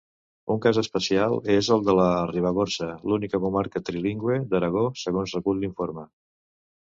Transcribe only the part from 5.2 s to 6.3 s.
recull l'informe.